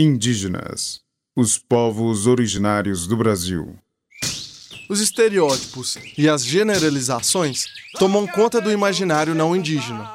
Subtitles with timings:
[0.00, 1.00] Indígenas,
[1.34, 3.74] os povos originários do Brasil.
[4.88, 7.64] Os estereótipos e as generalizações
[7.98, 10.08] tomam conta do imaginário não indígena.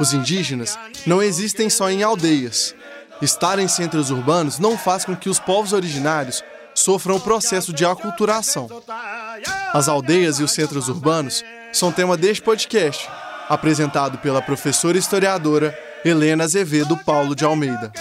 [0.00, 0.76] Os indígenas
[1.06, 2.74] não existem só em aldeias.
[3.22, 6.42] Estar em centros urbanos não faz com que os povos originários
[6.74, 8.68] sofram o processo de aculturação.
[9.72, 13.08] As aldeias e os centros urbanos são tema deste podcast,
[13.48, 17.92] apresentado pela professora historiadora Helena Azevedo Paulo de Almeida.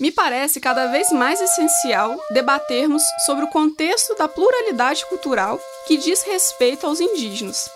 [0.00, 6.22] Me parece cada vez mais essencial debatermos sobre o contexto da pluralidade cultural que diz
[6.22, 7.70] respeito aos indígenas.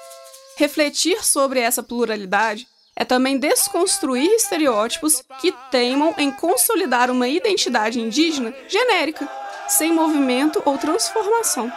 [0.57, 8.53] Refletir sobre essa pluralidade é também desconstruir estereótipos que teimam em consolidar uma identidade indígena
[8.67, 9.29] genérica,
[9.69, 11.73] sem movimento ou transformação.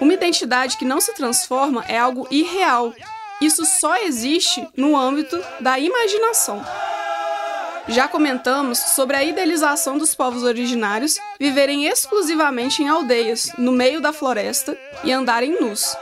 [0.00, 2.94] Uma identidade que não se transforma é algo irreal.
[3.40, 6.64] Isso só existe no âmbito da imaginação.
[7.88, 14.12] Já comentamos sobre a idealização dos povos originários viverem exclusivamente em aldeias, no meio da
[14.12, 15.96] floresta e andarem nus.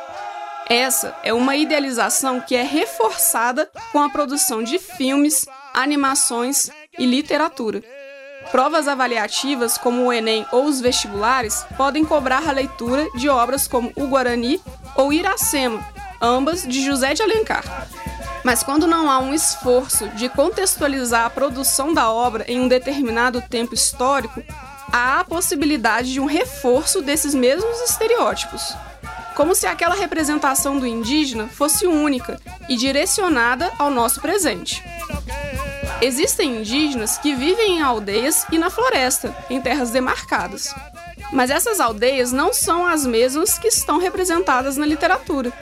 [0.68, 7.82] Essa é uma idealização que é reforçada com a produção de filmes, animações e literatura.
[8.50, 13.92] Provas avaliativas, como o Enem ou os vestibulares, podem cobrar a leitura de obras como
[13.94, 14.60] O Guarani
[14.96, 15.86] ou Iracema,
[16.20, 17.62] ambas de José de Alencar.
[18.42, 23.42] Mas quando não há um esforço de contextualizar a produção da obra em um determinado
[23.42, 24.42] tempo histórico,
[24.90, 28.74] há a possibilidade de um reforço desses mesmos estereótipos.
[29.34, 34.82] Como se aquela representação do indígena fosse única e direcionada ao nosso presente.
[36.00, 40.72] Existem indígenas que vivem em aldeias e na floresta, em terras demarcadas.
[41.32, 45.52] Mas essas aldeias não são as mesmas que estão representadas na literatura.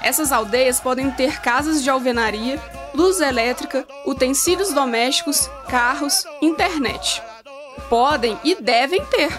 [0.00, 2.60] Essas aldeias podem ter casas de alvenaria,
[2.94, 7.20] luz elétrica, utensílios domésticos, carros, internet.
[7.88, 9.32] Podem e devem ter.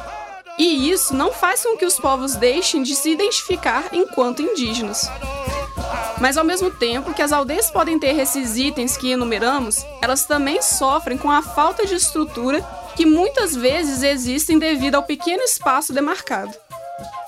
[0.59, 5.09] E isso não faz com que os povos deixem de se identificar enquanto indígenas.
[6.23, 10.61] Mas ao mesmo tempo que as aldeias podem ter esses itens que enumeramos, elas também
[10.61, 12.61] sofrem com a falta de estrutura
[12.95, 16.53] que muitas vezes existem devido ao pequeno espaço demarcado.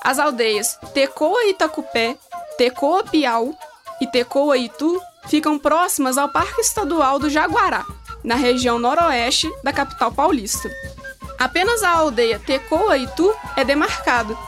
[0.02, 2.16] As aldeias Tecoa Itacupé,
[2.56, 3.54] Tecoa Piau
[4.00, 7.84] e Tecoa Itu ficam próximas ao Parque Estadual do Jaguará,
[8.24, 10.70] na região noroeste da capital paulista.
[11.38, 14.38] Apenas a aldeia Tecoa Itu é demarcado.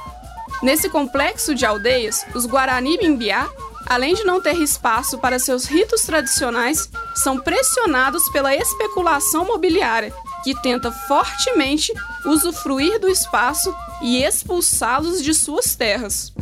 [0.62, 3.47] Nesse complexo de aldeias, os Guarani Bimbiá
[3.87, 10.12] além de não ter espaço para seus ritos tradicionais, são pressionados pela especulação mobiliária,
[10.44, 11.93] que tenta fortemente
[12.25, 16.33] usufruir do espaço e expulsá-los de suas terras.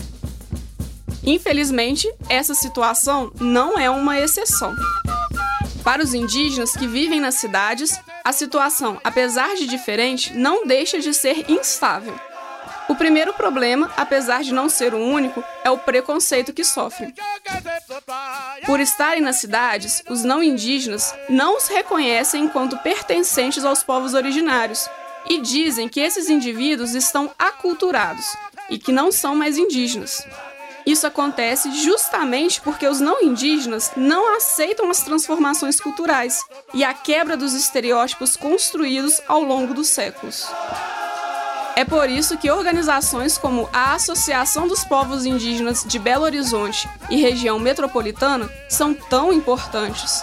[1.25, 4.75] Infelizmente, essa situação não é uma exceção.
[5.83, 11.15] Para os indígenas que vivem nas cidades, a situação, apesar de diferente, não deixa de
[11.15, 12.15] ser instável.
[12.89, 17.13] O primeiro problema, apesar de não ser o único, é o preconceito que sofrem.
[18.65, 24.89] Por estarem nas cidades, os não indígenas não os reconhecem enquanto pertencentes aos povos originários
[25.29, 28.37] e dizem que esses indivíduos estão aculturados
[28.71, 30.25] e que não são mais indígenas.
[30.87, 36.41] Isso acontece justamente porque os não indígenas não aceitam as transformações culturais
[36.73, 40.49] e a quebra dos estereótipos construídos ao longo dos séculos.
[41.77, 47.21] É por isso que organizações como a Associação dos Povos Indígenas de Belo Horizonte e
[47.21, 50.23] região metropolitana são tão importantes.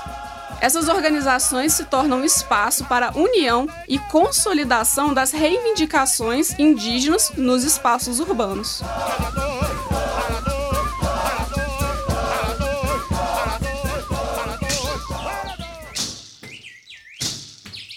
[0.59, 8.19] Essas organizações se tornam espaço para a união e consolidação das reivindicações indígenas nos espaços
[8.19, 8.81] urbanos.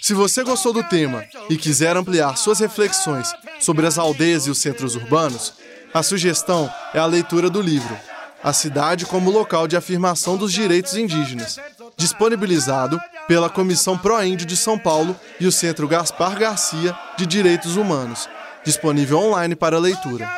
[0.02, 3.32] Se você gostou do tema e quiser ampliar suas reflexões
[3.66, 5.54] sobre as aldeias e os centros urbanos,
[5.93, 7.98] a sugestão é a leitura do livro
[8.41, 11.59] A Cidade como Local de Afirmação dos Direitos Indígenas,
[11.97, 18.28] disponibilizado pela Comissão Pro-Índio de São Paulo e o Centro Gaspar Garcia de Direitos Humanos,
[18.65, 20.30] disponível online para leitura.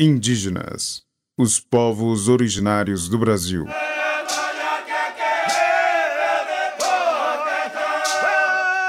[0.00, 1.04] Indígenas
[1.36, 3.66] os povos originários do Brasil.